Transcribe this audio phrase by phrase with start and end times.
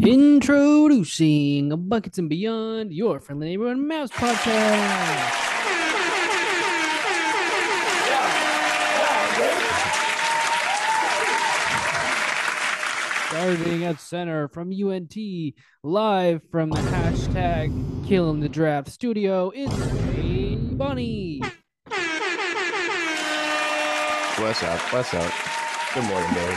[0.00, 5.48] Introducing Buckets and Beyond, your friendly neighborhood Mavs podcast.
[13.28, 15.14] Starting at center from UNT,
[15.82, 20.17] live from the hashtag Killing the Draft studio, it's
[20.78, 21.40] Bunny.
[24.36, 24.80] What's up?
[24.92, 25.32] What's up?
[25.92, 26.56] Good morning, man.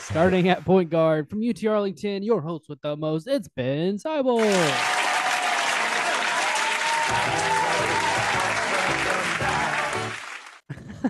[0.00, 4.38] Starting at point guard from UT Arlington, your host with the most, it's Ben Seibel.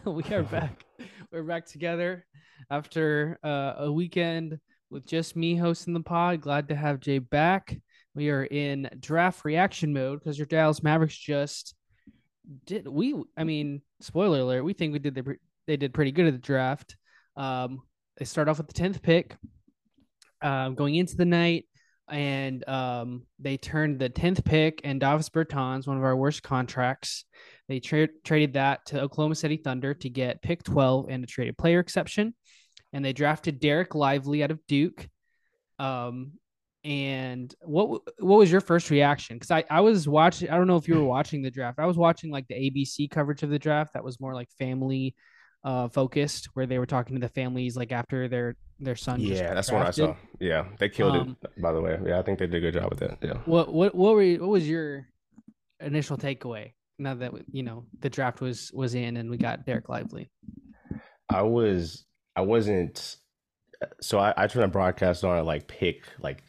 [0.04, 0.84] we are back.
[1.32, 2.27] We're back together
[2.70, 4.58] after uh, a weekend
[4.90, 6.42] with just me hosting the pod.
[6.42, 7.78] Glad to have Jay back.
[8.14, 11.74] We are in draft reaction mode because your Dallas Mavericks just
[12.66, 12.88] did.
[12.88, 14.64] We, I mean, spoiler alert.
[14.64, 16.96] We think we did the they did pretty good at the draft.
[17.36, 17.83] Um,
[18.16, 19.36] they start off with the tenth pick,
[20.42, 21.66] um, going into the night,
[22.10, 27.24] and um, they turned the tenth pick and Davis Bertans, one of our worst contracts.
[27.68, 31.58] They tra- traded that to Oklahoma City Thunder to get pick twelve and a traded
[31.58, 32.34] player exception,
[32.92, 35.06] and they drafted Dereck Lively out of Duke.
[35.78, 36.33] Um,
[36.84, 39.36] and what what was your first reaction?
[39.36, 40.50] Because I I was watching.
[40.50, 41.78] I don't know if you were watching the draft.
[41.78, 43.94] I was watching like the ABC coverage of the draft.
[43.94, 45.14] That was more like family
[45.64, 49.54] uh focused where they were talking to the families like after their their son Yeah,
[49.54, 50.14] that's what I saw.
[50.38, 51.60] Yeah, they killed Um, it.
[51.60, 53.18] By the way, yeah, I think they did a good job with that.
[53.20, 53.38] Yeah.
[53.44, 55.08] what what what were you, what was your
[55.80, 59.88] initial takeaway now that you know the draft was was in and we got Dereck
[59.88, 60.30] Lively
[61.28, 62.04] I was
[62.36, 63.16] I wasn't
[64.00, 66.42] so I, I turned the broadcast on at like pick like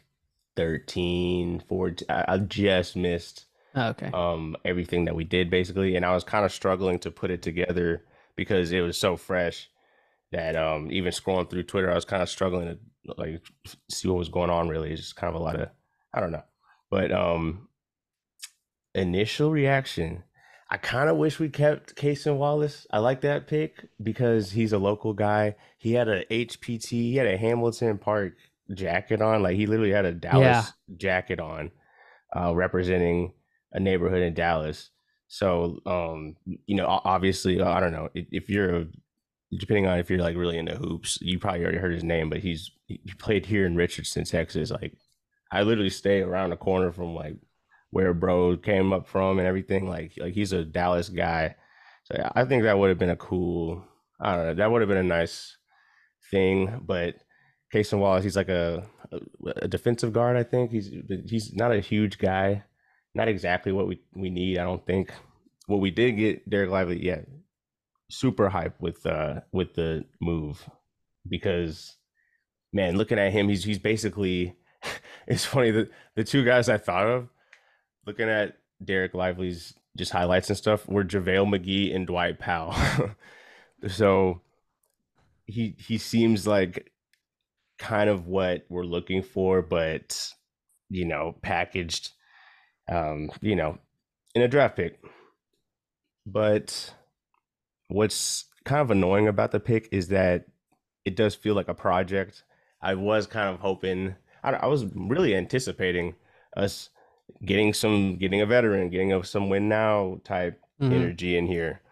[0.60, 2.06] 13, 14.
[2.10, 6.22] I, I just missed oh, okay um everything that we did basically and I was
[6.22, 8.04] kind of struggling to put it together
[8.36, 9.70] because it was so fresh
[10.32, 12.68] that um even scrolling through Twitter I was kind of struggling
[13.06, 13.42] to like
[13.88, 14.92] see what was going on really.
[14.92, 15.70] It's just kind of a lot of
[16.12, 16.44] I don't know.
[16.90, 17.68] But um
[18.94, 20.24] initial reaction
[20.68, 22.86] I kind of wish we kept Cason Wallace.
[22.92, 25.56] I like that pick because he's a local guy.
[25.78, 28.34] He had a HPT, he had a Hamilton Park
[28.74, 29.42] jacket on.
[29.42, 30.96] Like he literally had a Dallas Yeah.
[30.96, 31.70] jacket on,
[32.36, 33.34] uh, representing
[33.72, 34.90] a neighborhood in Dallas.
[35.28, 36.36] So, um,
[36.66, 38.86] you know, obviously, uh, I don't know if, if you're,
[39.58, 42.38] depending on if you're like really into hoops, you probably already heard his name, but
[42.40, 44.70] he's he played here in Richardson, Texas.
[44.70, 44.94] Like,
[45.52, 47.36] I literally stay around the corner from like
[47.90, 49.88] where bro came up from and everything.
[49.88, 51.56] Like like he's a Dallas guy.
[52.04, 53.84] So yeah, I think that would have been a cool
[54.20, 55.56] I don't know, that would have been a nice
[56.30, 56.82] thing.
[56.84, 57.16] But
[57.72, 59.20] Cason Wallace, he's like a, a
[59.62, 60.70] a defensive guard, I think.
[60.70, 60.90] He's
[61.26, 62.64] he's not a huge guy.
[63.14, 65.12] Not exactly what we, we need, I don't think.
[65.66, 67.20] What we did get Dereck Lively, yeah,
[68.08, 70.68] super hype with uh with the move
[71.28, 71.96] because
[72.72, 74.56] man, looking at him, he's he's basically
[75.26, 77.28] it's funny that the two guys I thought of
[78.06, 82.74] looking at Dereck Lively's just highlights and stuff were JaVale McGee and Dwight Powell.
[83.88, 84.40] so
[85.46, 86.92] he he seems like
[87.80, 90.32] kind of what we're looking for, but
[90.90, 92.10] you know, packaged
[92.88, 93.78] um, you know,
[94.34, 95.00] in a draft pick.
[96.26, 96.94] But
[97.88, 100.46] what's kind of annoying about the pick is that
[101.04, 102.44] it does feel like a project.
[102.82, 106.14] I was kind of hoping, I, I was really anticipating
[106.56, 106.90] us
[107.44, 110.94] getting some, getting a veteran, getting a, some win now type Mhm.
[110.94, 111.82] energy in here.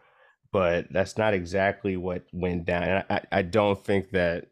[0.51, 2.83] But that's not exactly what went down.
[2.85, 4.47] And I, I don't think that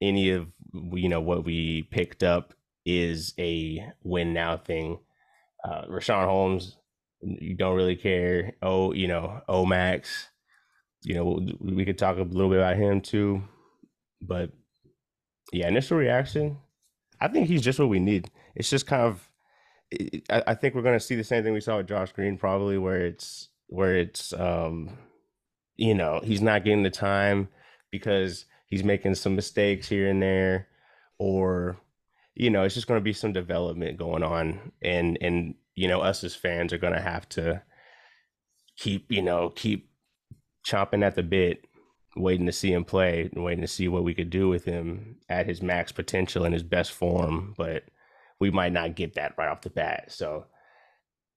[0.00, 0.46] any of
[0.92, 2.54] you know what we picked up
[2.84, 4.98] is a win now thing.
[5.64, 6.76] Uh, Richaun Holmes,
[7.20, 8.54] you don't really care.
[8.62, 10.28] Oh, you know, O-Max,
[11.02, 13.42] you know, we could talk a little bit about him too.
[14.22, 14.50] But
[15.52, 16.58] yeah, initial reaction,
[17.20, 18.30] I think he's just what we need.
[18.54, 19.28] It's just kind of,
[20.30, 22.78] I, I think we're gonna see the same thing we saw with Josh Green, probably
[22.78, 24.96] where it's where it's, um,
[25.76, 27.48] you know, he's not getting the time
[27.90, 30.68] because he's making some mistakes here and there,
[31.18, 31.78] or
[32.34, 36.00] you know, it's just going to be some development going on, and and you know,
[36.00, 37.62] us as fans are going to have to
[38.76, 39.90] keep you know keep
[40.66, 41.64] chomping at the bit,
[42.16, 45.16] waiting to see him play, and waiting to see what we could do with him
[45.28, 47.84] at his max potential and his best form, but
[48.38, 50.12] we might not get that right off the bat.
[50.12, 50.46] So.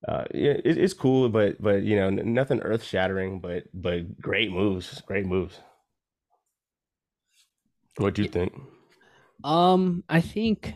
[0.08, 5.02] Uh, it, it's cool, but but you know, nothing earth shattering, but but great moves,
[5.02, 5.60] great moves.
[8.00, 8.52] What do you think?
[9.44, 10.74] Um, I think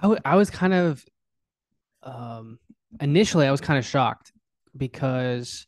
[0.00, 1.04] I I was kind of
[2.02, 2.58] um
[3.00, 4.32] initially I was kind of shocked
[4.76, 5.66] because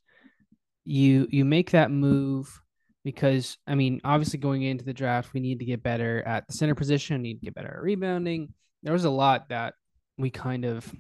[0.85, 2.61] you you make that move
[3.05, 6.55] because I mean, obviously going into the draft, we need to get better at the
[6.55, 8.55] center position, need to get better at rebounding.
[8.83, 9.75] There was a lot that
[10.19, 10.93] we kind of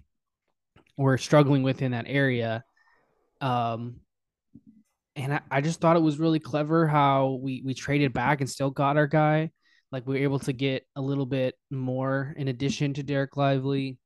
[0.96, 2.62] were struggling with in that area.
[3.40, 4.00] Um,
[5.16, 8.50] and I, I just thought it was really clever how we we traded back and
[8.50, 9.50] still got our guy.
[9.92, 13.98] Like we were able to get a little bit more in addition to Dereck Lively.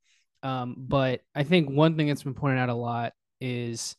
[0.43, 3.97] Um, but I think one thing that's been pointed out a lot is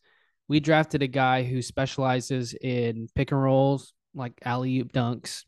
[0.48, 5.46] we drafted a guy who specializes in pick and rolls, like alley oop dunks,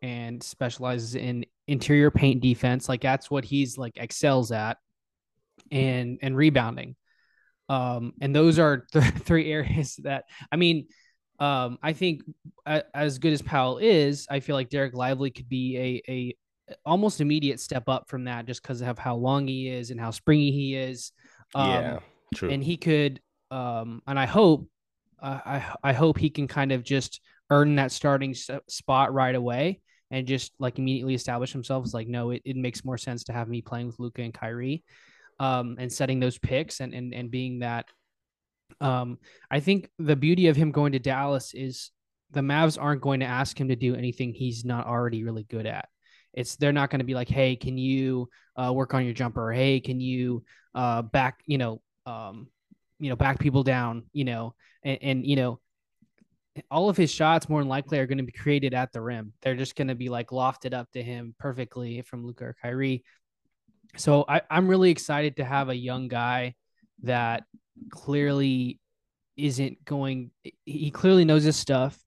[0.00, 2.88] and specializes in interior paint defense.
[2.88, 4.78] Like that's what he's like excels at,
[5.70, 6.96] and and rebounding.
[7.68, 10.88] Um, and those are th- three areas that I mean,
[11.38, 12.22] um, I think
[12.66, 16.36] as good as Powell is, I feel like Dereck Lively could be a a
[16.84, 20.10] almost immediate step up from that just because of how long he is and how
[20.10, 21.12] springy he is.
[21.54, 21.98] Um, yeah,
[22.34, 22.50] true.
[22.50, 23.20] And he could,
[23.50, 24.68] um, and I hope,
[25.20, 27.20] uh, I I hope he can kind of just
[27.50, 29.80] earn that starting spot right away
[30.10, 33.32] and just like immediately establish himself as like, no, it, it makes more sense to
[33.32, 34.84] have me playing with Luka and Kyrie,
[35.38, 37.86] um, and setting those picks and and and being that
[38.80, 39.18] um,
[39.50, 41.90] I think the beauty of him going to Dallas is
[42.30, 45.66] the Mavs aren't going to ask him to do anything he's not already really good
[45.66, 45.88] at.
[46.32, 49.52] It's they're not going to be like, hey, can you uh, work on your jumper?
[49.52, 50.44] Hey, can you
[50.74, 52.48] uh, back, you know, um,
[52.98, 55.60] you know, back people down, you know, and, and you know,
[56.70, 59.32] all of his shots more than likely are going to be created at the rim.
[59.42, 63.04] They're just going to be like lofted up to him perfectly from Luka or Kyrie.
[63.96, 66.54] So I, I'm really excited to have a young guy
[67.02, 67.44] that
[67.90, 68.80] clearly
[69.36, 70.30] isn't going.
[70.64, 71.98] He clearly knows his stuff.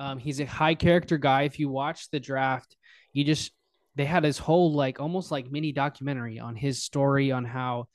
[0.00, 1.42] Um, he's a high character guy.
[1.42, 2.76] If you watch the draft,
[3.12, 3.52] you just
[3.96, 7.88] they had his whole like almost like mini documentary on his story on how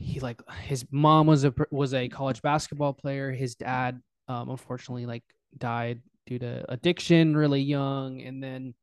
[0.00, 3.30] he like his mom was a was a college basketball player.
[3.30, 5.24] His dad, um, unfortunately, like
[5.56, 8.74] died due to addiction really young, and then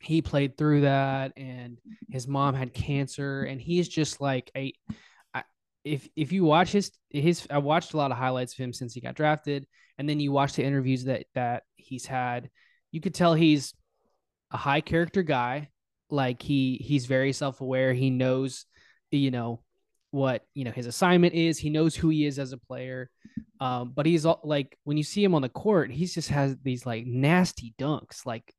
[0.00, 1.32] he played through that.
[1.36, 4.72] And his mom had cancer, and he's just like a
[5.84, 8.92] if if you watch his his I watched a lot of highlights of him since
[8.92, 9.66] he got drafted,
[9.98, 12.50] and then you watch the interviews that that he's had,
[12.92, 13.74] you could tell he's
[14.50, 15.68] a high character guy.
[16.10, 17.92] Like he he's very self aware.
[17.92, 18.66] He knows,
[19.10, 19.62] you know,
[20.10, 21.58] what you know his assignment is.
[21.58, 23.10] He knows who he is as a player.
[23.60, 26.56] Um, but he's all, like when you see him on the court, he just has
[26.62, 28.54] these like nasty dunks, like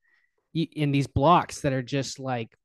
[0.54, 2.56] in these blocks that are just like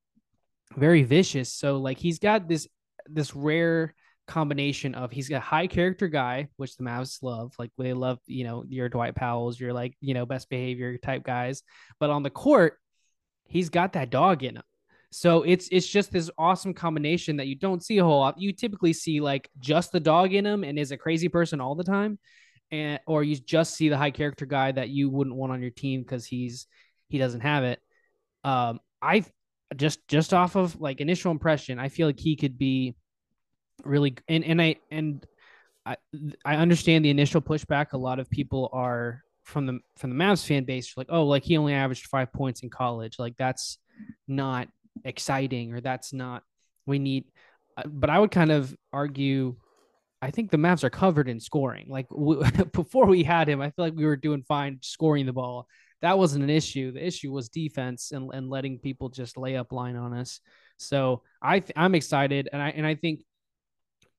[0.77, 1.53] very vicious.
[1.53, 2.67] So like he's got this
[3.09, 3.95] this rare
[4.27, 7.55] combination of he's a high character guy, which the Mavs love.
[7.59, 11.23] Like they love, you know, your Dwight Powell's, your like, you know, best behavior type
[11.23, 11.63] guys.
[12.01, 12.79] But on the court,
[13.45, 14.63] he's got that dog in him.
[15.13, 18.41] So it's it's just this awesome combination that you don't see a whole lot.
[18.41, 21.75] You typically see like just the dog in him and is a crazy person all
[21.75, 22.19] the time.
[22.73, 25.71] And or you just see the high character guy that you wouldn't want on your
[25.71, 26.67] team because he's
[27.09, 27.81] he doesn't have it.
[28.45, 29.25] Um I
[29.77, 32.95] just just off of like initial impression, I feel like he could be
[33.85, 35.27] really and and I and
[35.85, 35.97] I
[36.45, 37.93] I understand the initial pushback.
[37.93, 41.45] A lot of people are from the from the Mavs fan base like, oh, like
[41.45, 43.19] he only averaged five points in college.
[43.19, 43.79] Like that's
[44.27, 44.69] not
[45.05, 46.43] exciting or that's not
[46.87, 47.25] we need.
[47.77, 49.57] Uh, but I would kind of argue.
[50.23, 51.87] I think the Mavs are covered in scoring.
[51.89, 52.43] Like w-
[52.73, 55.69] before we had him, I feel like we were doing fine scoring the ball.
[56.03, 56.93] That wasn't an issue.
[56.93, 60.41] The issue was defense and, and letting people just lay up line on us.
[60.79, 63.21] So I th- I'm excited, and I and I think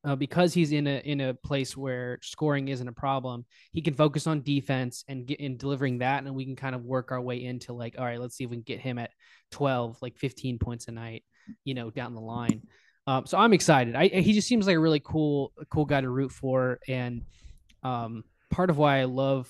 [0.03, 3.93] uh, because he's in a in a place where scoring isn't a problem, he can
[3.93, 7.21] focus on defense and get in delivering that, and we can kind of work our
[7.21, 9.11] way into like, all right, let's see if we can get him at
[9.51, 11.23] twelve, like fifteen points a night,
[11.63, 12.63] you know, down the line.
[13.05, 13.95] Um, so I'm excited.
[13.95, 17.21] I he just seems like a really cool cool guy to root for, and
[17.83, 19.47] um, part of why I love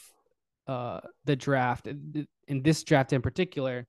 [0.67, 2.27] uh, the draft in
[2.63, 3.87] this draft in particular.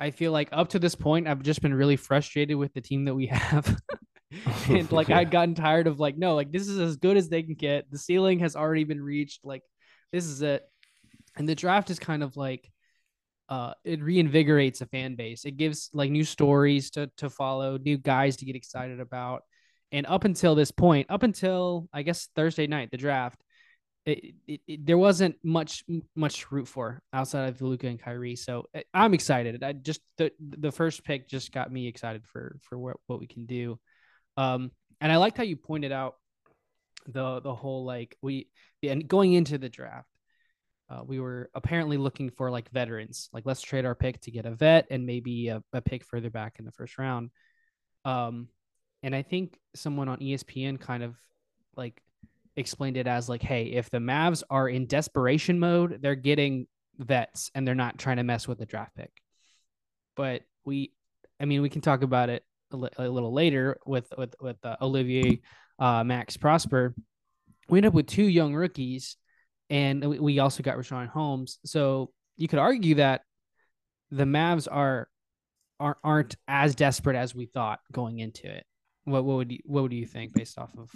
[0.00, 3.04] I feel like up to this point, I've just been really frustrated with the team
[3.06, 3.76] that we have.
[4.68, 5.18] and like yeah.
[5.18, 7.90] I'd gotten tired of like, no, like this is as good as they can get.
[7.90, 9.44] The ceiling has already been reached.
[9.44, 9.62] Like
[10.12, 10.62] this is it.
[11.36, 12.70] And the draft is kind of like
[13.48, 15.44] uh it reinvigorates a fan base.
[15.44, 19.42] It gives like new stories to to follow, new guys to get excited about.
[19.90, 23.42] And up until this point, up until I guess Thursday night, the draft,
[24.08, 25.84] it, it, it, there wasn't much
[26.16, 28.36] much to root for outside of Luka and Kyrie.
[28.36, 29.62] So eh, I'm excited.
[29.62, 33.26] I just the the first pick just got me excited for for what, what we
[33.26, 33.78] can do.
[34.36, 36.14] Um, and I liked how you pointed out
[37.06, 38.48] the the whole like we
[38.82, 40.08] and going into the draft,
[40.88, 43.28] uh, we were apparently looking for like veterans.
[43.32, 46.30] Like let's trade our pick to get a vet and maybe a, a pick further
[46.30, 47.30] back in the first round.
[48.04, 48.48] Um,
[49.02, 51.16] and I think someone on ESPN kind of
[51.76, 52.02] like
[52.58, 56.66] explained it as like, hey, if the Mavs are in desperation mode, they're getting
[56.98, 59.12] vets and they're not trying to mess with the draft pick.
[60.16, 60.92] But we,
[61.40, 64.56] I mean, we can talk about it a, li- a little later with with with
[64.64, 65.40] uh, Olivier
[65.78, 66.94] uh, Max Prosper.
[67.68, 69.16] We end up with two young rookies,
[69.70, 71.58] and we- also got Richaun Holmes.
[71.64, 73.22] So you could argue that
[74.10, 75.08] the Mavs are
[75.78, 78.64] aren't aren't as desperate as we thought going into it.
[79.04, 80.90] What what would you what would you think based off of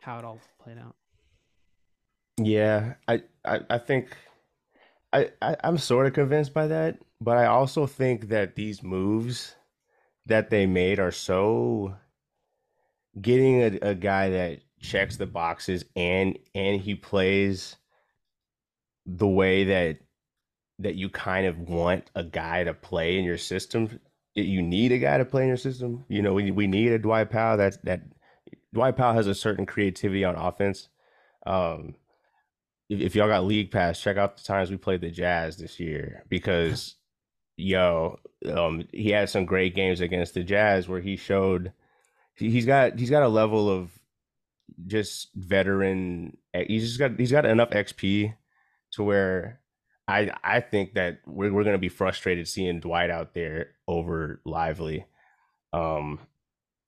[0.00, 0.94] how it all played out?
[2.38, 4.16] Yeah, I, I, I think
[5.12, 9.56] I, I, I'm sort of convinced by that, but I also think that these moves
[10.26, 11.96] that they made are so
[13.20, 17.76] getting a, a guy that checks the boxes and and he plays
[19.04, 19.98] the way that
[20.78, 24.00] that you kind of want a guy to play in your system.
[24.34, 26.04] You need a guy to play in your system.
[26.08, 28.02] You know, we we need a Dwight Powell that's that
[28.72, 30.88] Dwight Powell has a certain creativity on offense.
[31.46, 31.94] Um,
[32.88, 35.80] if, if y'all got league pass, check out the times we played the Jazz this
[35.80, 36.96] year because
[37.56, 41.72] yo, um, he had some great games against the Jazz where he showed
[42.34, 43.90] he- he's got he's got a level of
[44.86, 46.36] just veteran.
[46.54, 48.34] He's just got he's got enough XP
[48.92, 49.60] to where
[50.08, 55.06] I I think that we're we're gonna be frustrated seeing Dwight out there over Lively.
[55.72, 56.18] Um,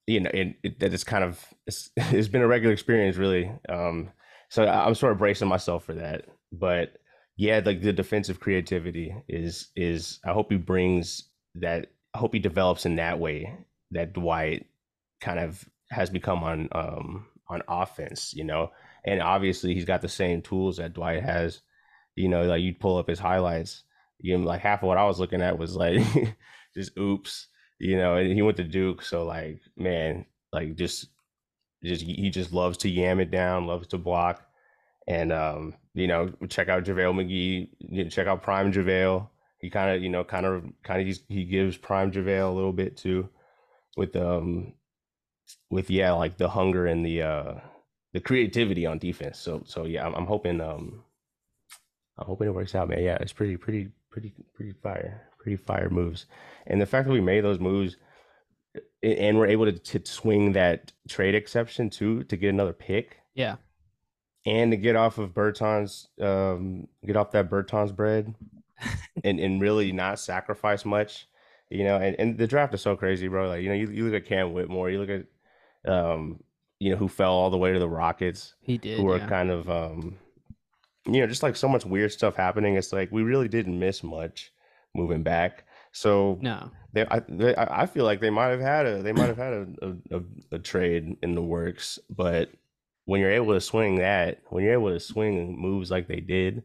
[0.07, 3.51] you know, it, it that it's kind of it's, it's been a regular experience really.
[3.69, 4.11] Um,
[4.49, 6.25] so I'm sort of bracing myself for that.
[6.51, 6.93] But
[7.37, 11.23] yeah, like the defensive creativity is is I hope he brings
[11.55, 11.87] that.
[12.13, 13.57] I hope he develops in that way
[13.91, 14.67] that Dwight
[15.19, 18.71] kind of has become on um on offense, you know.
[19.05, 21.61] And obviously he's got the same tools that Dwight has.
[22.15, 23.83] You know, like you'd pull up his highlights.
[24.19, 25.99] You know, like half of what I was looking at was like
[26.75, 27.47] just oops,
[27.83, 31.07] you know, and he went to Duke, so like man, like just
[31.83, 34.47] just he just loves to yam it down, loves to block.
[35.07, 39.27] And um, you know, check out JaVale McGee, you know, check out Prime JaVale.
[39.59, 42.73] He kind of, you know, kind of kind of he gives Prime JaVale a little
[42.73, 43.29] bit too
[43.97, 44.73] with um
[45.69, 47.53] with yeah, like the hunger and the uh
[48.13, 49.39] the creativity on defense.
[49.39, 51.03] So so yeah, I'm, I'm hoping um
[52.17, 53.03] I'm hoping it works out, man.
[53.03, 56.25] Yeah, it's pretty pretty pretty pretty fire, pretty fire moves.
[56.65, 57.97] And the fact that we made those moves
[59.03, 63.57] and we're able to, to swing that trade exception too to get another pick Yeah.
[64.45, 68.33] and to get off of Bertans, um get off that Bertans' bread
[69.23, 71.27] and and really not sacrifice much.
[71.69, 73.47] You know, and, and the draft is so crazy, bro.
[73.49, 76.43] Like, you know, you, you look at Cam Whitmore, you look at um,
[76.79, 78.99] you know, who fell all the way to the Rockets, He did.
[78.99, 79.27] who are yeah.
[79.27, 80.17] kind of um
[81.05, 82.75] you know, just like so much weird stuff happening.
[82.75, 84.53] It's like we really didn't miss much
[84.95, 85.65] moving back.
[85.91, 86.71] So no.
[86.93, 89.53] they, I, they, I feel like they might have had a, they might have had
[89.53, 90.21] a, a, a,
[90.53, 92.51] a trade in the works, but
[93.05, 96.63] when you're able to swing that, when you're able to swing moves like they did,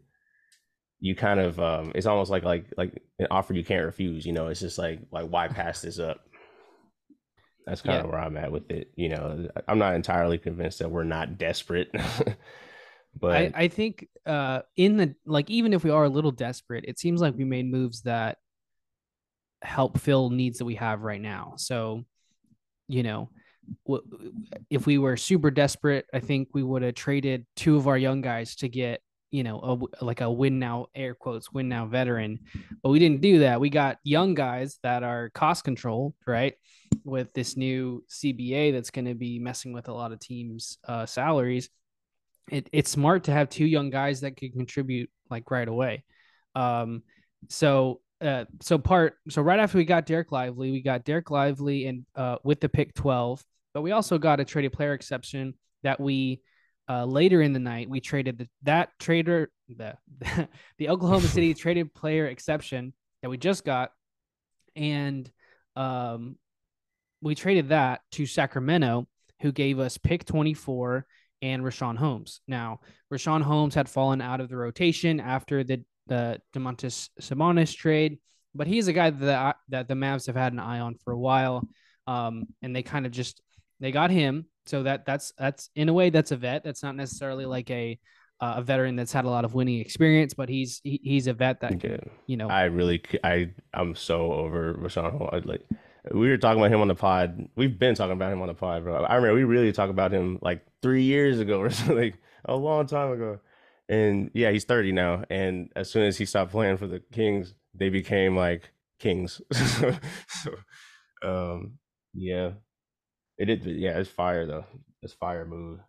[1.00, 4.26] you kind of, um, it's almost like like like an offer you can't refuse.
[4.26, 6.20] You know, it's just like like why pass this up?
[7.66, 8.04] That's kind Yeah.
[8.04, 8.92] of where I'm at with it.
[8.96, 11.90] You know, I'm not entirely convinced that we're not desperate,
[13.18, 16.84] but I, I think uh in the like even if we are a little desperate,
[16.86, 18.38] it seems like we made moves that
[19.62, 21.54] help fill needs that we have right now.
[21.56, 22.04] So,
[22.86, 23.30] you know,
[24.70, 28.20] if we were super desperate, I think we would have traded two of our young
[28.20, 32.40] guys to get you know a like a win now air quotes win now veteran,
[32.82, 33.60] but we didn't do that.
[33.60, 36.54] We got young guys that are cost control, right?
[37.04, 41.04] With this new CBA that's going to be messing with a lot of teams' uh,
[41.04, 41.68] salaries
[42.50, 46.04] it, it's smart to have two young guys that can contribute like right away.
[46.54, 47.02] Um,
[47.48, 51.86] so uh, so part so right after we got Dereck Lively, we got Dereck Lively
[51.86, 56.00] and uh, with the pick twelve, but we also got a traded player exception that
[56.00, 56.40] we
[56.88, 59.94] uh, later in the night we traded the, that trader the
[60.78, 63.92] the Oklahoma City traded player exception that we just got,
[64.74, 65.30] and
[65.76, 66.36] um,
[67.20, 69.06] we traded that to Sacramento,
[69.42, 71.06] who gave us pick twenty four
[71.42, 72.40] and Richaun Holmes.
[72.48, 72.80] Now,
[73.12, 78.18] Richaun Holmes had fallen out of the rotation after the the Domantas Sabonis trade,
[78.54, 81.18] but he's a guy that that the Mavs have had an eye on for a
[81.18, 81.68] while,
[82.06, 83.42] um, and they kind of just
[83.80, 84.46] they got him.
[84.66, 86.64] So that that's that's in a way that's a vet.
[86.64, 87.98] That's not necessarily like a
[88.40, 91.32] uh, a veteran that's had a lot of winning experience, but he's he, he's a
[91.32, 91.96] vet that Yeah.
[92.26, 95.30] you know I really, I I'm so over Richaun Holmes.
[95.32, 95.62] I, Like,
[96.12, 97.48] we were talking about him on the pod.
[97.56, 99.04] We've been talking about him on the pod, bro.
[99.04, 102.56] I remember we really talked about him like three years ago or something, like a
[102.56, 103.40] long time ago.
[103.88, 105.24] And yeah, he's 30 now.
[105.30, 109.40] And as soon as he stopped playing for the Kings, they became like Kings.
[109.52, 110.54] so,
[111.22, 111.78] um,
[112.14, 112.52] yeah,
[113.38, 113.64] it did.
[113.64, 114.64] Yeah, it's fire though.
[115.02, 115.80] It's fire move.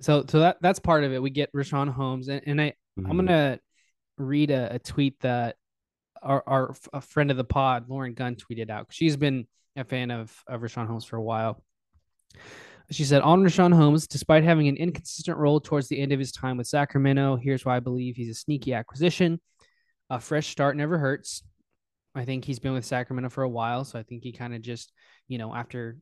[0.00, 1.22] So so that that's part of it.
[1.22, 3.10] We get Richaun Holmes, and, and I mm-hmm.
[3.10, 3.60] I'm gonna
[4.16, 5.56] read a, a tweet that
[6.22, 8.86] our, our a friend of the pod, Lauren Gunn, tweeted out.
[8.90, 9.46] She's been
[9.76, 11.62] a fan of of Richaun Holmes for a while.
[12.90, 16.32] She said, on Richaun Holmes, despite having an inconsistent role towards the end of his
[16.32, 19.40] time with Sacramento, here's why I believe he's a sneaky acquisition.
[20.08, 21.42] A fresh start never hurts.
[22.14, 24.62] I think he's been with Sacramento for a while, so I think he kind of
[24.62, 24.90] just,
[25.28, 25.98] you know, after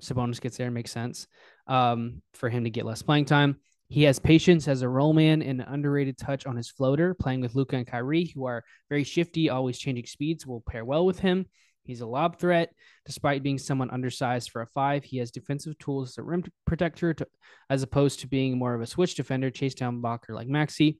[0.00, 1.26] Sabonis gets there, makes sense
[1.66, 3.58] um, for him to get less playing time.
[3.90, 7.14] He has patience as a role man and an underrated touch on his floater.
[7.14, 11.06] Playing with Luka and Kyrie, who are very shifty, always changing speeds, will pair well
[11.06, 11.46] with him.
[11.84, 12.70] He's a lob threat.
[13.06, 17.14] Despite being somewhat undersized for a five, he has defensive tools as a rim protector,
[17.14, 17.26] to,
[17.70, 20.98] as opposed to being more of a switch defender, chase down blocker like Maxi.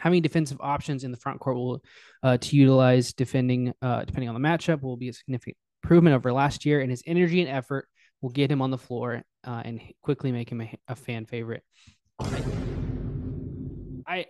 [0.00, 1.82] Having defensive options in the front court will
[2.24, 6.32] uh, to utilize defending, uh, depending on the matchup, will be a significant improvement over
[6.32, 6.80] last year.
[6.80, 7.86] And his energy and effort
[8.20, 11.62] will get him on the floor uh, and quickly make him a, a fan favorite.
[12.20, 14.26] I, I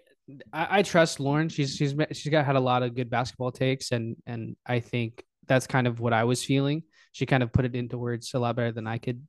[0.53, 1.49] I trust Lauren.
[1.49, 5.25] She's she's she's got had a lot of good basketball takes, and and I think
[5.47, 6.83] that's kind of what I was feeling.
[7.13, 9.27] She kind of put it into words a lot better than I could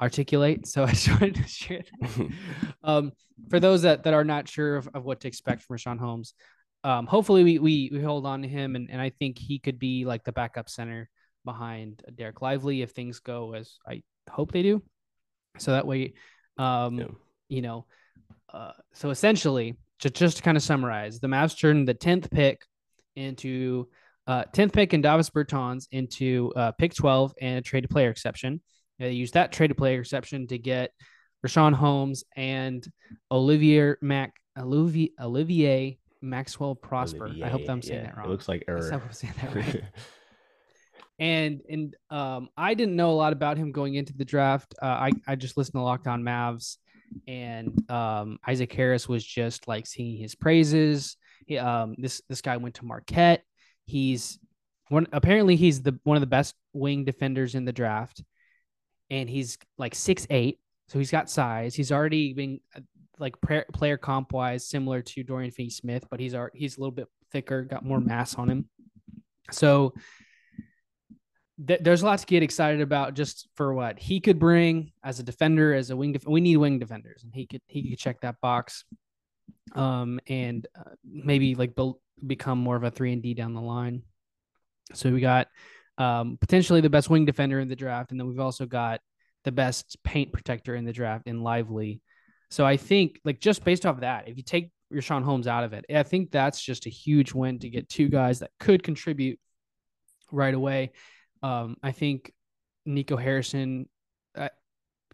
[0.00, 0.66] articulate.
[0.66, 2.30] So I just wanted to share that.
[2.84, 3.12] um,
[3.50, 6.34] for those that, that are not sure of, of what to expect from Richaun Holmes,
[6.84, 9.78] um, hopefully we, we, we hold on to him and, and I think he could
[9.78, 11.08] be like the backup center
[11.44, 14.82] behind Dereck Lively if things go as I hope they do.
[15.58, 16.14] So that way,
[16.58, 17.06] um, yeah.
[17.48, 17.86] You know,
[18.52, 22.62] uh, so essentially, just, just to kind of summarize, the Mavs turned the 10th pick
[23.16, 23.88] into
[24.26, 28.60] uh, 10th pick and Davis Bertans into uh, pick 12 and a traded player exception.
[28.98, 30.90] They used that traded player exception to get
[31.44, 32.86] Richaun Holmes and
[33.30, 37.26] Olivier Mac Olivier, Olivier Maxwell Prosper.
[37.26, 38.26] Olivier, I hope I'm saying yeah, that wrong.
[38.26, 38.88] It looks like error.
[38.88, 39.82] I hope I'm saying that right.
[41.18, 44.74] and and um, I didn't know a lot about him going into the draft.
[44.80, 46.76] Uh, I I just listened to Locked On Mavs,
[47.26, 51.16] and um, Isaac Harris was just like singing his praises.
[51.46, 53.42] He, um, this this guy went to Marquette.
[53.86, 54.38] He's
[54.88, 55.06] one.
[55.12, 58.22] Apparently, he's the one of the best wing defenders in the draft,
[59.10, 60.58] and he's like six eight.
[60.88, 61.74] So he's got size.
[61.74, 62.80] He's already been uh,
[63.18, 67.08] like player comp wise similar to Dorian Finney Smith, but he's he's a little bit
[67.30, 68.68] thicker, got more mass on him.
[69.50, 69.94] So
[71.66, 75.20] th- there's a lot to get excited about just for what he could bring as
[75.20, 76.12] a defender, as a wing.
[76.12, 78.84] Def- we need wing defenders, and he could he could check that box.
[79.74, 81.94] Um, and uh, maybe like be-
[82.26, 84.02] become more of a three and D down the line.
[84.92, 85.48] So we got
[85.98, 89.00] um, potentially the best wing defender in the draft, and then we've also got
[89.44, 92.00] the best paint protector in the draft in Lively.
[92.50, 95.72] So I think like just based off that, if you take Richaun Holmes out of
[95.72, 99.38] it, I think that's just a huge win to get two guys that could contribute
[100.30, 100.92] right away.
[101.42, 102.32] Um, I think
[102.86, 103.88] Nico Harrison
[104.36, 104.48] uh,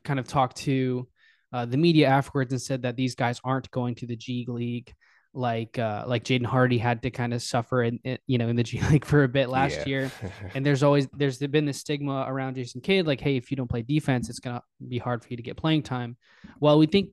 [0.04, 1.08] kind of talked to
[1.52, 4.94] uh, the media afterwards and said that these guys aren't going to the G League
[5.32, 8.56] like uh, like Jaden Hardy had to kind of suffer in, in, you know in
[8.56, 9.86] the G League for a bit last yeah.
[9.86, 10.12] year,
[10.54, 13.70] and there's always there's been this stigma around Jason Kidd like hey if you don't
[13.70, 16.16] play defense it's gonna be hard for you to get playing time.
[16.58, 17.10] Well, we think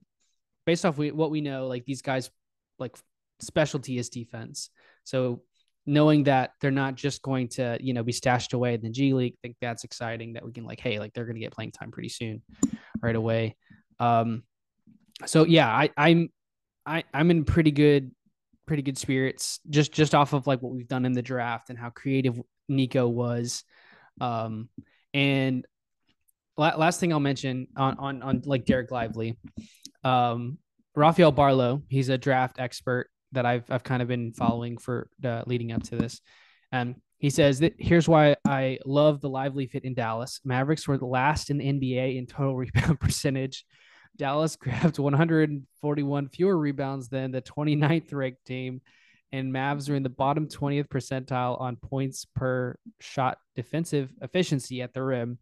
[0.65, 2.29] based off we, what we know like these guys
[2.79, 2.95] like
[3.39, 4.69] specialty is defense,
[5.03, 5.41] so
[5.87, 9.13] knowing that they're not just going to you know be stashed away in the G
[9.13, 11.71] League, I think that's exciting that we can like hey like they're gonna get playing
[11.71, 12.43] time pretty soon,
[13.01, 13.55] right away.
[13.99, 14.43] Um,
[15.25, 16.29] so yeah, I I'm
[16.85, 18.11] I I'm in pretty good
[18.67, 21.79] pretty good spirits just just off of like what we've done in the draft and
[21.79, 23.63] how creative Nico was.
[24.19, 24.69] Um,
[25.13, 25.65] and
[26.57, 29.37] last thing I'll mention on on on like Derek Lively,
[30.03, 30.57] um,
[30.95, 35.43] Rafael Barlowe, he's a draft expert that I've I've kind of been following for uh,
[35.45, 36.21] leading up to this.
[36.71, 40.39] And he says that here's why I love the lively fit in Dallas.
[40.43, 43.65] Mavericks were the last in the NBA in total rebound percentage.
[44.17, 48.81] Dallas grabbed 141 fewer rebounds than the 29th ranked team,
[49.31, 54.93] and Mavs are in the bottom 20th percentile on points per shot defensive efficiency at
[54.93, 55.37] the rim.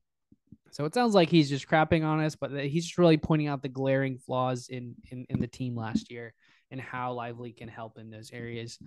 [0.71, 3.61] So it sounds like he's just crapping on us, but he's just really pointing out
[3.61, 6.33] the glaring flaws in in, in the team last year
[6.75, 8.77] and how Lively can help in those areas.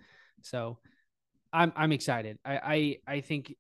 [0.43, 0.79] So
[1.55, 2.39] I'm I'm excited.
[2.45, 3.57] I I, I think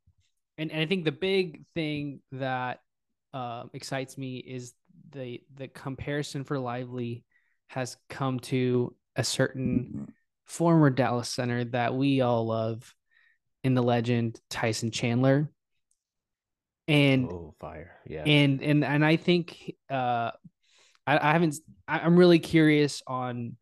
[0.59, 2.81] and, and I think the big thing that
[3.33, 4.75] uh, excites me is
[5.11, 7.25] the the comparison for Lively
[7.69, 10.13] has come to a certain
[10.45, 12.95] former Dallas center that we all love
[13.65, 15.51] in the legend Tyson Chandler.
[16.87, 17.97] And oh, fire.
[18.07, 18.25] Yeah.
[18.25, 20.33] And and and I think uh
[21.07, 23.57] I, I haven't I'm really curious on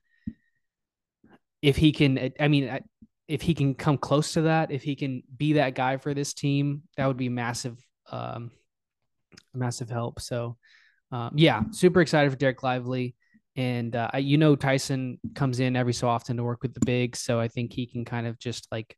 [1.66, 2.78] if he can I mean
[3.26, 6.32] if he can come close to that, if he can be that guy for this
[6.32, 7.76] team, that would be massive
[8.12, 8.52] um
[9.52, 10.20] massive help.
[10.20, 10.56] So
[11.10, 13.16] um, yeah, super excited for Dereck Lively.
[13.56, 17.18] and uh, you know Tyson comes in every so often to work with the bigs,
[17.18, 18.96] so I think he can kind of just like,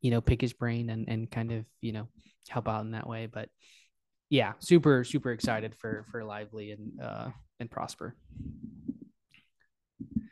[0.00, 2.06] you know, pick his brain and and kind of you know
[2.48, 3.26] help out in that way.
[3.26, 3.48] But
[4.30, 8.14] yeah, super super excited for for Lively and uh and Prosper.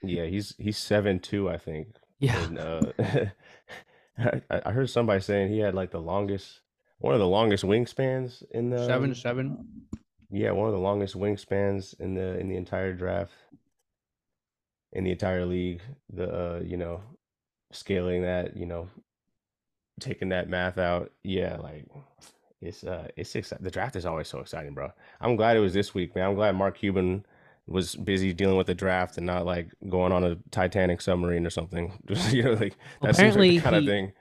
[0.03, 1.89] Yeah, he's he's seven two, I think.
[2.19, 2.81] Yeah, And uh,
[4.19, 6.61] I, I heard somebody saying he had like the longest,
[6.99, 9.67] one of the longest wingspans in the seven seven.
[10.31, 13.33] Yeah, one of the longest wingspans in the in the entire draft,
[14.93, 15.81] in the entire league.
[16.13, 17.01] The uh, you know,
[17.73, 18.89] scaling that, you know,
[20.01, 21.11] taking that math out.
[21.23, 21.87] Yeah, like
[22.61, 24.93] it's uh it's exci- the draft is always so exciting, bro.
[25.21, 26.29] I'm glad it was this week, man.
[26.29, 27.27] I'm glad Mark Cuban
[27.67, 31.51] was busy dealing with the draft and not like going on a Titanic submarine or
[31.51, 31.99] something.
[32.07, 34.13] Just you know, like that seems like Apparently the kind of thing.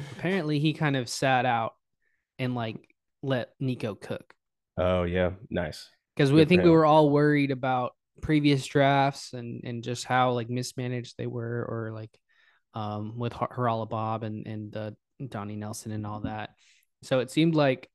[0.18, 1.74] Apparently, he kind of sat out
[2.38, 2.76] and like
[3.22, 4.34] let Nico cook
[4.76, 5.88] oh yeah, nice.
[6.16, 10.32] because we for think we were all worried about previous drafts and and just how
[10.32, 12.10] like mismanaged they were or like
[12.74, 14.90] um with Har- Haralabob and and uh,
[15.28, 16.50] Donnie Nelson and all that.
[17.02, 17.88] So it seemed like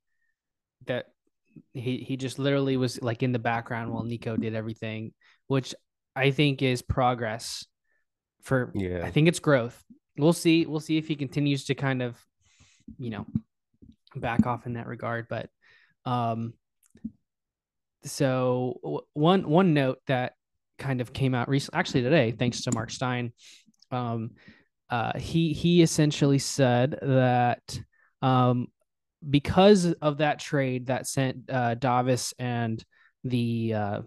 [0.86, 1.06] that
[1.72, 5.12] he he just literally was like in the background while Nico did everything,
[5.46, 5.74] which
[6.16, 7.66] I think is progress
[8.42, 9.02] for Yeah.
[9.04, 9.82] I think it's growth.
[10.16, 10.66] We'll see.
[10.66, 12.16] We'll see if he continues to kind of,
[12.98, 13.26] you know,
[14.16, 15.26] back off in that regard.
[15.28, 15.48] But
[16.04, 16.54] um
[18.04, 20.32] so one one note that
[20.78, 23.32] kind of came out recently actually today, thanks to Mark Stein.
[23.90, 24.30] Um
[24.90, 27.78] uh he he essentially said that
[28.22, 28.68] um
[29.28, 32.84] because of that trade that sent uh Davis and
[33.24, 34.00] the uh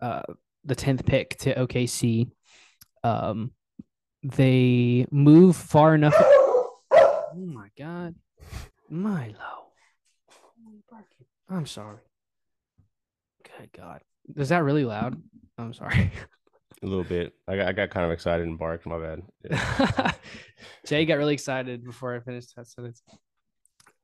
[0.00, 0.22] uh
[0.64, 2.30] the 10th pick to OKC
[3.04, 3.52] um
[4.22, 8.14] they move far enough oh my god
[8.90, 9.68] milo
[11.48, 11.98] i'm sorry
[13.58, 14.00] good god
[14.36, 15.16] is that really loud
[15.56, 16.10] i'm sorry
[16.82, 17.32] A little bit.
[17.48, 18.86] I got I got kind of excited and barked.
[18.86, 19.22] My bad.
[19.50, 20.12] Yeah.
[20.86, 23.02] jay got really excited before i finished that sentence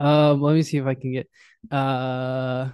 [0.04, 1.28] um let me see if i can get
[1.70, 2.68] uh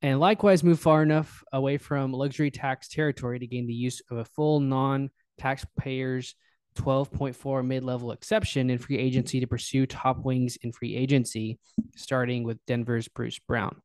[0.00, 4.18] and likewise move far enough away from luxury tax territory to gain the use of
[4.18, 6.34] a full non-taxpayers
[6.76, 11.58] 12.4 mid-level exception in free agency to pursue top wings in free agency
[11.96, 13.80] starting with denver's bruce brown.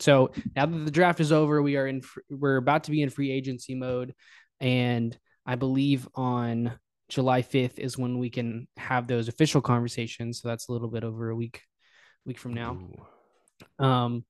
[0.00, 3.10] So now that the draft is over we are in we're about to be in
[3.10, 4.14] free agency mode.
[4.60, 6.72] And i believe on
[7.10, 10.40] july 5th is when we can have those official conversations.
[10.40, 11.62] So that's a little bit over a week
[12.24, 12.78] week from now
[13.80, 13.84] Ooh.
[13.84, 14.24] um,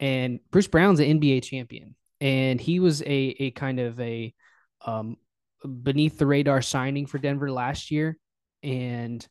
[0.00, 4.34] and Bruce Brown's an NBA champion, and he was a a kind of a
[4.84, 5.16] um,
[5.82, 8.18] beneath the radar signing for Denver last year,
[8.62, 9.26] and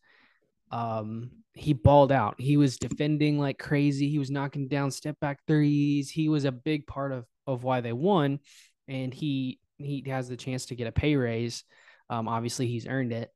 [0.72, 2.36] um, he balled out.
[2.40, 4.10] He was defending like crazy.
[4.10, 6.10] He was knocking down step back threes.
[6.10, 8.40] He was a big part of of why they won,
[8.88, 11.64] and he he has the chance to get a pay raise.
[12.10, 13.30] Um, obviously, he's earned it.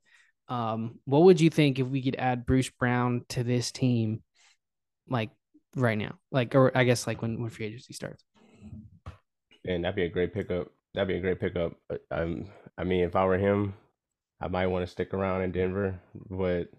[0.49, 4.23] Um, what would you think if we could add Bruce Brown to this team,
[5.09, 5.29] like
[5.75, 6.17] right now?
[6.31, 8.23] Like, or I guess like when when free agency starts.
[9.65, 10.67] And that'd be a great pickup.
[10.93, 11.73] That'd be a great pickup.
[12.11, 12.45] Um,
[12.77, 13.73] I mean, if I were him,
[14.41, 15.99] I might want to stick around in Denver.
[16.29, 16.69] But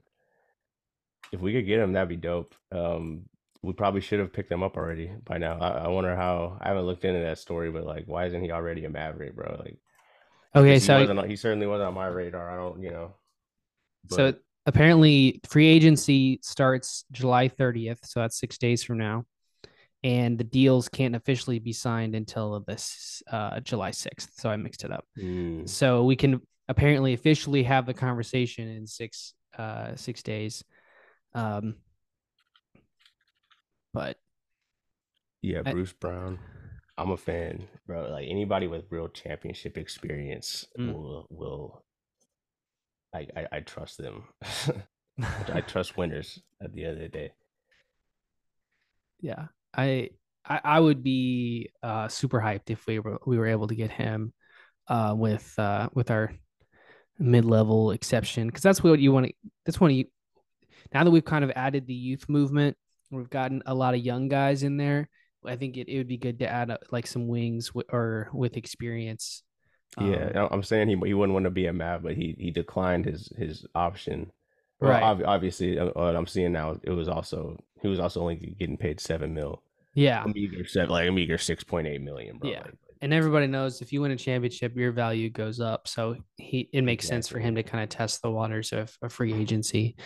[1.32, 2.54] if we could get him, that'd be dope.
[2.72, 3.24] Um,
[3.62, 5.58] we probably should have picked him up already by now.
[5.58, 6.58] I, I wonder how.
[6.60, 9.56] I haven't looked into that story, but like, why isn't he already a Maverick, bro?
[9.58, 9.78] Like,
[10.56, 12.50] Okay, he so wasn't, he certainly wasn't on my radar.
[12.50, 13.14] I don't, you know.
[14.08, 19.24] so but- apparently free agency starts July 30th, so that's six days from now,
[20.04, 24.28] and the deals can't officially be signed until this uh, July 6th.
[24.38, 25.04] So I mixed it up.
[25.18, 30.62] Mm, So we can apparently officially have the conversation in six uh six days.
[31.35, 31.76] Um,
[33.94, 34.18] but
[35.42, 36.38] yeah, I- Bruce Brown.
[36.98, 38.11] I'm a fan, bro.
[38.11, 40.92] Like anybody with real championship experience Mm.
[40.92, 41.85] will will.
[43.14, 44.25] I, I I trust them.
[45.53, 47.33] I trust winners at the end of the day.
[49.21, 50.11] yeah, I,
[50.44, 53.90] I I would be uh super hyped if we were we were able to get
[53.90, 54.33] him
[54.88, 56.33] uh with uh with our
[57.18, 59.33] mid level exception because that's what you want to
[59.66, 60.05] that's what you
[60.94, 62.77] now that we've kind of added the youth movement
[63.11, 65.09] we've gotten a lot of young guys in there
[65.44, 68.29] I think it, it would be good to add uh, like some wings w- or
[68.33, 69.42] with experience
[70.01, 72.51] Yeah, Um, I'm saying he he wouldn't want to be a Mav, but he he
[72.51, 74.31] declined his his option.
[74.81, 75.03] Well, Right.
[75.03, 78.77] ob- obviously, uh, what I'm seeing now, it was also he was also only getting
[78.77, 79.62] paid seven mil,
[79.94, 82.51] yeah a meager seven, like a meager six point eight million, bro.
[82.51, 82.61] Yeah.
[82.62, 85.88] Like, and everybody knows if you win a championship, your value goes up.
[85.88, 89.09] So he it makes sense for him to kind of test the waters of a
[89.09, 89.96] free agency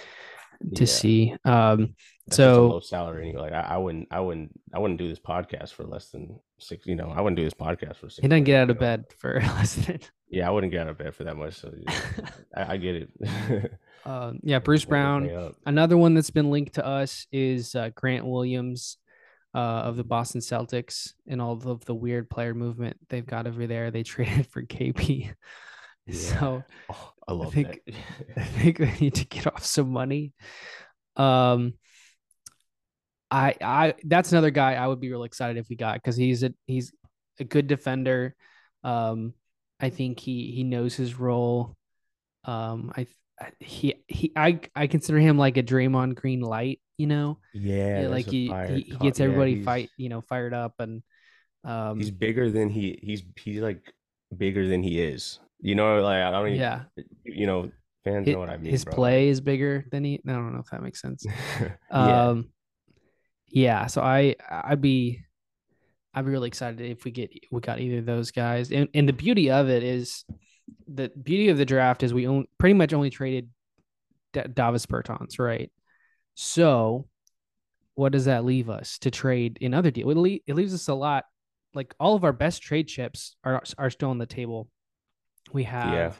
[0.74, 0.86] to Yeah.
[0.86, 1.34] see.
[1.44, 1.94] Um,
[2.26, 3.42] That's so low salary anyway.
[3.42, 6.86] Like I, I wouldn't, I wouldn't, I wouldn't do this podcast for less than six.
[6.86, 8.22] You know, I wouldn't do this podcast for six.
[8.22, 9.98] he doesn't get out of bed for less than.
[10.30, 11.54] Yeah, I wouldn't get out of bed for that much.
[11.54, 11.72] So
[12.56, 13.72] I, I get it.
[14.04, 15.52] Um, yeah, Bruce Brown.
[15.64, 18.96] Another one that's been linked to us is uh, Grant Williams
[19.54, 23.68] uh, of the Boston Celtics and all of the weird player movement they've got over
[23.68, 23.92] there.
[23.92, 25.32] They traded for KP.
[26.06, 26.14] Yeah.
[26.16, 27.94] So Oh, I love think- that.
[28.38, 30.32] I think they need to get off some money.
[31.16, 31.74] Um,
[33.32, 36.42] I I that's another guy I would be really excited if we got because he's
[36.42, 36.92] a he's
[37.40, 38.34] a good defender.
[38.84, 39.32] Um,
[39.80, 41.74] I think he he knows his role.
[42.44, 43.06] Um, I
[43.58, 46.80] he he I I consider him like a Draymond Green light.
[46.98, 50.52] You know, yeah, Yeah, like he he, he gets everybody he's- fight you know fired
[50.54, 51.02] up and
[51.64, 52.98] um He's bigger than he.
[53.02, 53.92] He's he's like
[54.36, 55.40] bigger than he is.
[55.60, 56.48] You know, like I don't.
[56.48, 56.82] Even, yeah
[57.24, 57.70] You know,
[58.04, 58.70] fans know what I mean.
[58.70, 58.94] his bro.
[58.94, 60.20] play is bigger than he.
[60.28, 61.24] I don't know if that makes sense.
[61.60, 62.28] yeah.
[62.28, 62.50] Um,
[63.52, 63.86] yeah.
[63.86, 65.20] So I I'd be
[66.14, 68.72] I'd be really excited if we get we got either of those guys.
[68.72, 70.24] And and the beauty of it is
[70.88, 73.48] the beauty of the draft is we only pretty much only traded
[74.32, 75.70] D- Davis Bertans, right?
[76.34, 77.06] So
[77.94, 80.12] what does that leave us to trade in other deals?
[80.12, 81.24] It, le- it leaves us a lot.
[81.74, 84.68] Like all of our best trade chips are are still on the table.
[85.52, 86.18] We have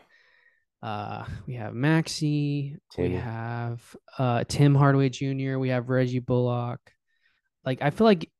[0.83, 2.77] uh, we have Maxi.
[3.11, 5.59] We have uh, Tim Hardaway Jr.
[5.59, 6.81] We have Reggie Bullock.
[7.65, 8.31] Like I feel like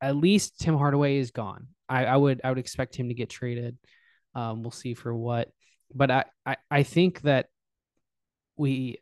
[0.00, 1.68] at least Tim Hardaway is gone.
[1.88, 3.76] I, I would I would expect him to get traded.
[4.34, 5.50] Um, we'll see for what,
[5.94, 7.46] but I, I I think that
[8.56, 8.98] we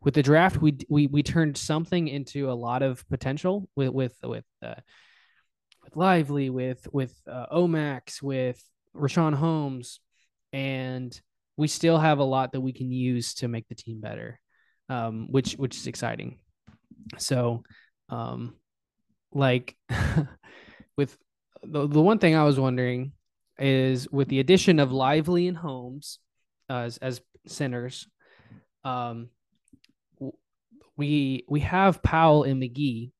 [0.00, 4.14] with the draft we we we turned something into a lot of potential with with
[4.22, 4.74] with uh,
[5.84, 8.62] with Lively with with uh, O-Max with
[8.94, 10.00] Richaun Holmes
[10.52, 11.18] and
[11.56, 14.40] we still have a lot that we can use to make the team better,
[14.88, 16.38] um, which which is exciting.
[17.18, 17.62] So,
[18.10, 18.54] um,
[19.32, 19.76] like
[20.96, 21.16] with
[21.62, 23.12] the the one thing I was wondering
[23.58, 26.18] is with the addition of Lively and Holmes
[26.68, 28.06] uh, as as centers,
[28.84, 29.28] um,
[30.96, 33.12] we we have Powell and McGee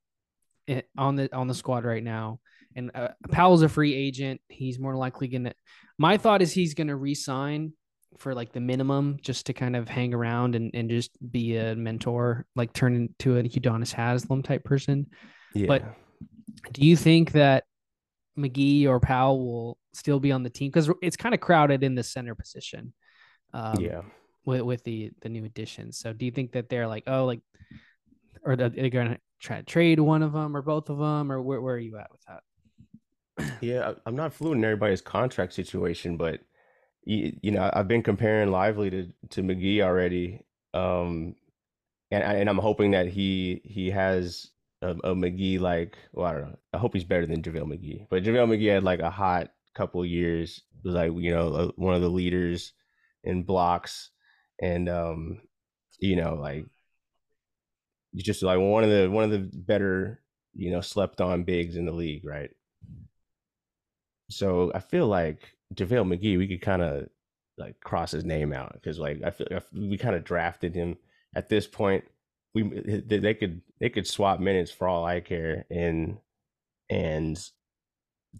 [0.96, 2.40] on the on the squad right now,
[2.76, 4.40] and uh, Powell's a free agent.
[4.48, 5.55] He's more likely gonna.
[5.98, 7.72] My thought is he's gonna re-sign
[8.20, 11.74] for like the minimum just to kind of hang around and, and just be a
[11.74, 15.06] mentor, like turn into a Udonis Haslam type person.
[15.54, 15.66] yeah.
[15.66, 15.85] but-
[16.72, 17.64] Do you think that
[18.38, 20.68] McGee or Powell will still be on the team?
[20.70, 22.92] Because it's kind of crowded in the center position.
[23.54, 24.02] Um, yeah.
[24.44, 25.98] with, with the the new additions.
[25.98, 27.40] So do you think that they're like, oh, like,
[28.44, 31.61] or they're gonna try to trade one of them or both of them, or where
[31.61, 33.56] where are you at with that?
[33.61, 36.40] Yeah, I'm not fluent in everybody's contract situation, but
[37.04, 40.40] you, you know, I've been comparing Lively to to McGee already,
[40.74, 41.34] um,
[42.10, 44.50] and and I'm hoping that he he has
[44.82, 46.58] a, a McGee like well, I don't know.
[46.74, 50.04] I hope he's better than JaVale McGee, but JaVale McGee had like a hot couple
[50.04, 52.72] years, was like you know uh, one of the leaders
[53.24, 54.10] in blocks,
[54.60, 55.40] and um,
[55.98, 56.66] you know like
[58.12, 60.22] he's just like one of the one of the better
[60.54, 62.50] you know slept on bigs in the league, right?
[64.30, 67.08] So I feel like JaVale McGee, we could kind of
[67.58, 70.96] like cross his name out because like I feel if we kind of drafted him
[71.34, 72.04] at this point.
[72.52, 72.64] We
[73.06, 76.18] they could they could swap minutes for all I care, and
[76.88, 77.40] and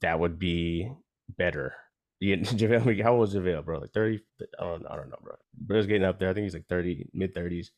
[0.01, 0.91] that would be
[1.29, 1.75] better.
[2.19, 3.79] Yeah, JaVale McGee, how old was JaVale, bro?
[3.79, 4.21] Like thirty?
[4.59, 5.35] I don't I don't know, bro.
[5.55, 6.29] But Bro's getting up there.
[6.29, 7.71] I think he's like thirty, mid thirties.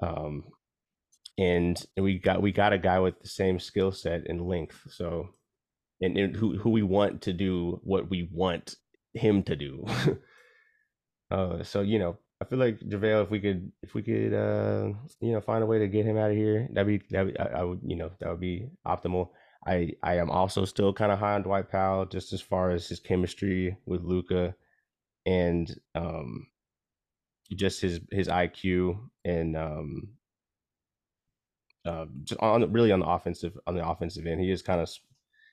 [0.00, 0.44] Um,
[1.36, 4.80] and we got we got a guy with the same skill set and length.
[4.88, 5.28] So
[6.02, 8.76] and, and who who we want to do what we want
[9.14, 9.86] him to do.
[11.30, 14.92] uh, so you know, I feel like JaVale, if we could, if we could, uh,
[15.20, 17.36] you know, find a way to get him out of here, that'd be that.
[17.38, 19.28] I, I would, you know, that would be optimal.
[19.64, 22.88] I I am also still kind of high on Dwight Powell, just as far as
[22.88, 24.56] his chemistry with Luka,
[25.24, 26.48] and um,
[27.54, 30.08] just his his IQ and um,
[31.84, 34.90] uh, just on really on the offensive on the offensive end, he is kind of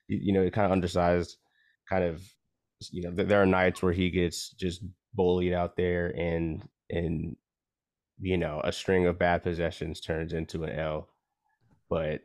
[0.09, 1.37] you know, it kind of undersized,
[1.87, 2.21] kind of,
[2.91, 7.35] you know, there are nights where he gets just bullied out there and, and,
[8.19, 11.07] you know, a string of bad possessions turns into an L.
[11.89, 12.21] But,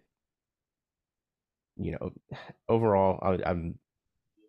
[1.77, 2.13] you know,
[2.69, 3.79] overall, I, I'm,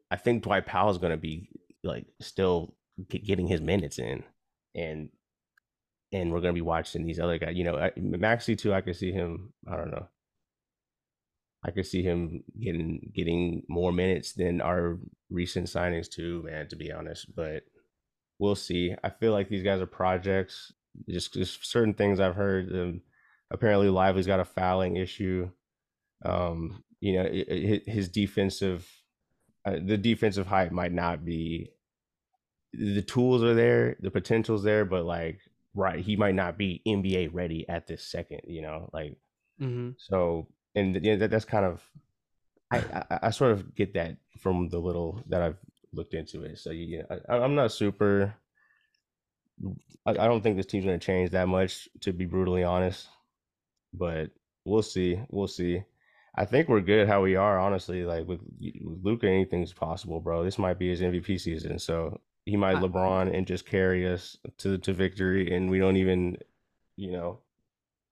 [0.09, 1.49] I think Dwight Powell is going to be
[1.83, 2.75] like still
[3.09, 4.23] getting his minutes in
[4.73, 5.09] and,
[6.13, 8.73] and we're going to be watching these other guys, you know, Maxi too.
[8.73, 10.07] I can see him, I don't know.
[11.65, 14.99] I could see him getting getting more minutes than our
[15.29, 16.67] recent signings too, man.
[16.67, 17.63] To be honest, but
[18.37, 18.95] we'll see.
[19.03, 20.71] I feel like these guys are projects.
[21.09, 23.01] Just just certain things I've heard them
[23.51, 25.49] apparently Lively's got a fouling issue.
[26.23, 28.87] Um, you know, it, it, his defensive,
[29.65, 31.71] uh, the defensive height might not be.
[32.73, 35.39] The tools are there, the potential's there, but like,
[35.73, 38.41] right, he might not be NBA ready at this second.
[38.45, 39.17] You know, like,
[39.61, 39.91] mm-hmm.
[39.97, 41.81] so and yeah, that, that's kind of,
[42.71, 45.57] I, I, I sort of get that from the little that I've
[45.93, 46.59] looked into it.
[46.59, 48.35] So yeah, I, I'm not super.
[50.05, 53.07] I, I don't think this team's going to change that much, to be brutally honest.
[53.93, 54.31] But
[54.65, 55.19] we'll see.
[55.29, 55.83] We'll see.
[56.37, 58.03] I think we're good how we are, honestly.
[58.03, 60.43] Like with, with Luka, anything's possible, bro.
[60.43, 64.77] This might be his MVP season, so he might LeBron and just carry us to
[64.79, 66.37] to victory, and we don't even,
[66.97, 67.39] you know,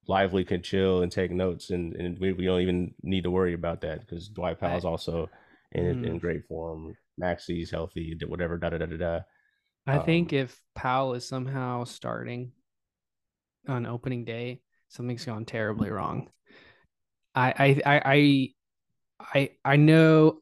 [0.07, 3.53] lively can chill and take notes, and, and we, we don't even need to worry
[3.53, 5.29] about that because Dwight Powell's also
[5.71, 6.07] in mm.
[6.07, 6.95] in great form.
[7.17, 8.57] Maxi's healthy, whatever.
[8.57, 9.19] Da da da da da.
[9.85, 12.51] I um, think if Powell is somehow starting
[13.67, 16.29] on opening day, something's gone terribly wrong.
[17.35, 18.49] I I I
[19.33, 20.39] I I know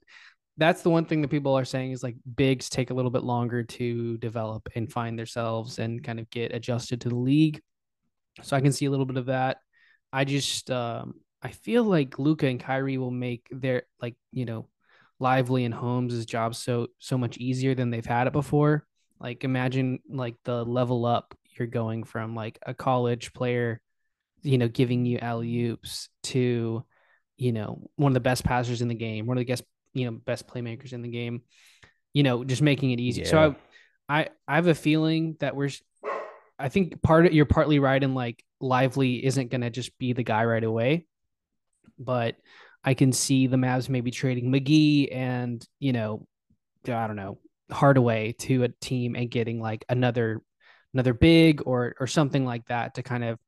[0.58, 3.24] that's the one thing that people are saying is like bigs take a little bit
[3.24, 7.62] longer to develop and find themselves and kind of get adjusted to the league.
[8.42, 9.58] So I can see a little bit of that.
[10.14, 14.68] I just um I feel like Luka and Kyrie will make their like, you know,
[15.20, 18.86] Lively and Holmes' job so so much easier than they've had it before.
[19.20, 23.82] Like imagine like the level up you're going from like a college player,
[24.42, 26.84] you know, giving you alley oops to,
[27.38, 29.64] you know, one of the best passers in the game, one of the best,
[29.94, 31.42] you know, best playmakers in the game,
[32.14, 33.22] you know, just making it easy.
[33.22, 33.28] Yeah.
[33.28, 33.56] So
[34.10, 35.70] I, I I have a feeling that we're
[36.62, 40.24] I think part of you're partly right in like Lively isn't gonna just be the
[40.24, 41.06] guy right away.
[42.00, 42.36] But
[42.84, 46.28] I can see the Mavs maybe trading McGee and, you know,
[46.88, 47.40] I don't know,
[47.72, 50.42] Hardaway to a team and getting like another
[50.94, 53.40] another big or or something like that to kind of,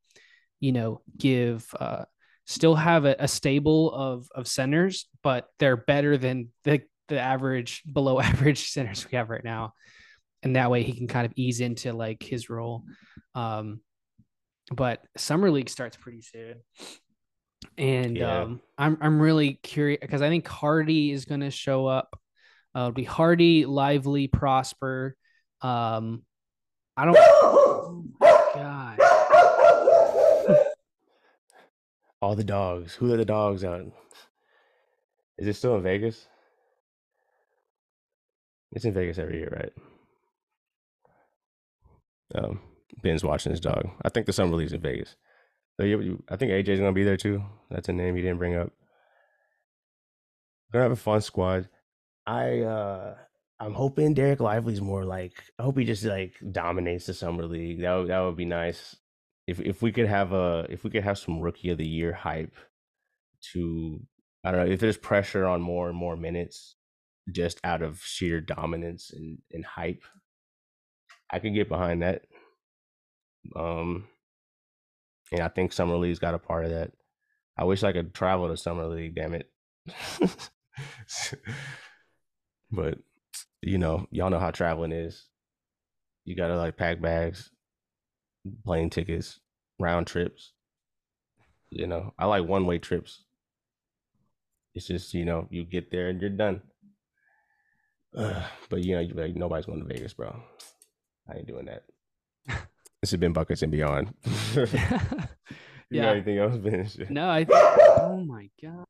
[0.60, 2.06] you know, give uh
[2.46, 7.84] still have a, a stable of of centers, but they're better than the the average
[7.92, 9.74] below average centers we have right now.
[10.44, 12.84] And that way he can kind of ease into like his role.
[13.34, 13.82] Um
[14.72, 16.62] but summer league starts pretty soon
[17.78, 18.42] and yeah.
[18.42, 22.18] um, I'm I'm really curious because I think Hardy is going to show up.
[22.76, 25.16] Uh, it'll be Hardy, Lively, Prosper.
[25.62, 26.24] Um,
[26.98, 27.18] I don't.
[27.20, 28.06] oh
[28.56, 29.00] God!
[32.22, 32.94] All the dogs.
[32.96, 33.86] Who are the dogs out?
[35.38, 36.28] Is it still in Vegas?
[38.72, 39.74] It's in Vegas every year, right?
[42.36, 42.60] Um,
[43.02, 43.90] Ben's watching his dog.
[44.04, 45.16] I think the summer league's in Vegas.
[45.78, 47.44] So you, I think AJ's gonna be there too.
[47.70, 48.72] That's a name you didn't bring up.
[50.72, 51.70] Gonna have a fun squad.
[52.26, 53.16] I uh
[53.60, 57.82] I'm hoping Dereck Lively's more like I hope he just like dominates the summer league.
[57.82, 58.96] That would, that would be nice.
[59.48, 62.14] If if we could have a if we could have some rookie of the year
[62.14, 62.56] hype
[63.54, 64.00] to
[64.44, 66.76] I don't know if there's pressure on more and more minutes
[67.32, 70.04] just out of sheer dominance and, and hype.
[71.34, 72.22] I could get behind that.
[73.56, 74.08] Um
[75.32, 76.92] and I think Summer League's got a part of that.
[77.58, 79.50] I wish I could travel to Summer League, damn it.
[82.72, 83.00] but
[83.62, 85.28] you know, y'all know how traveling is.
[86.26, 87.50] You gotta like pack bags,
[88.66, 89.40] plane tickets,
[89.80, 90.54] round trips.
[91.70, 93.24] You know, I like one way trips.
[94.76, 96.62] It's just, you know, you get there and you're done.
[98.16, 100.36] Uh, but you know, like nobody's going to Vegas, bro.
[101.30, 101.84] I ain't doing that.
[103.02, 104.14] This has been buckets and beyond.
[104.56, 104.66] you
[105.92, 106.04] yeah.
[106.04, 106.90] got anything else, Ben?
[107.10, 107.44] No, I.
[107.44, 107.60] Think,
[108.00, 108.86] oh my god.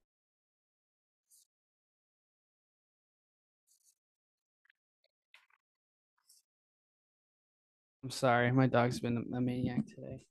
[8.04, 10.26] I'm sorry, my dog's been a maniac today.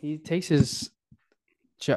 [0.00, 0.90] He takes his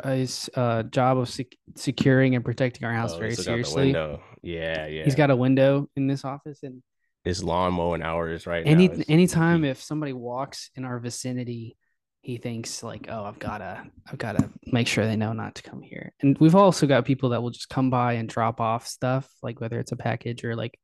[0.04, 3.92] his uh, job of sec- securing and protecting our house oh, very seriously.
[3.92, 5.04] Yeah, yeah.
[5.04, 6.82] He's got a window in this office, and
[7.30, 9.04] his lawn mowing hours right Any now.
[9.08, 11.78] anytime if somebody walks in our vicinity,
[12.22, 15.82] he thinks like, oh, I've gotta, I've gotta make sure they know not to come
[15.82, 16.12] here.
[16.22, 19.62] And we've also got people that will just come by and drop off stuff, like
[19.62, 20.78] whether it's a package or like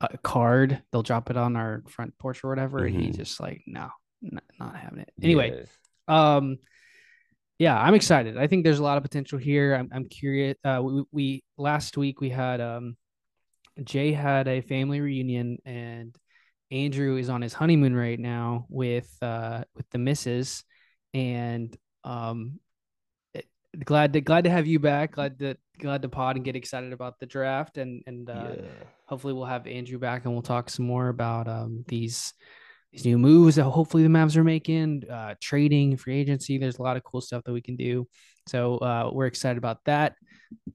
[0.00, 2.80] a card, they'll drop it on our front porch or whatever.
[2.80, 3.00] Mm-hmm.
[3.00, 3.88] He just like, no,
[4.20, 5.12] not, not having it.
[5.20, 5.64] Anyway,
[6.08, 6.36] yeah.
[6.36, 6.58] um,
[7.58, 8.36] yeah, I'm excited.
[8.36, 9.74] I think there's a lot of potential here.
[9.74, 10.56] I'm, I'm curious.
[10.64, 12.96] Uh, we, we last week we had um
[13.82, 16.16] Jay had a family reunion and
[16.70, 20.64] Andrew is on his honeymoon right now with uh with the missus
[21.14, 22.58] and um
[23.84, 26.92] glad to glad to have you back glad to glad to pod and get excited
[26.92, 28.64] about the draft and and uh, yeah.
[29.06, 32.34] hopefully we'll have Andrew back and we'll talk some more about um these
[32.92, 36.58] these new moves that hopefully the Mavs are making, uh, trading, free agency.
[36.58, 38.06] There's a lot of cool stuff that we can do.
[38.46, 40.14] So uh, we're excited about that.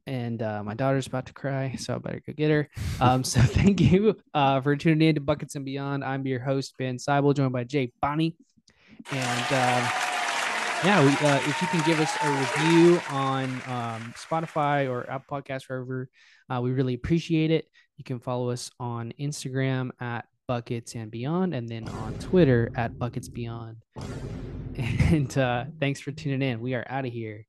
[0.05, 2.69] And uh, my daughter's about to cry, so I better go get her.
[3.01, 6.03] Um, so thank you uh, for tuning in to Buckets and Beyond.
[6.03, 8.35] I'm your host, Ben Seibel, joined by Jay Bonnie.
[9.11, 9.89] And um,
[10.83, 15.41] yeah, we, uh, if you can give us a review on um, Spotify or Apple
[15.41, 16.07] Podcasts, wherever,
[16.49, 17.67] uh, we really appreciate it.
[17.97, 22.97] You can follow us on Instagram at Buckets and Beyond, and then on Twitter at
[22.97, 23.77] Buckets Beyond.
[24.77, 26.59] And uh, thanks for tuning in.
[26.59, 27.47] We are out of here.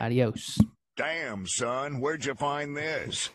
[0.00, 0.58] Adios.
[0.98, 3.30] Damn, son, where'd you find this?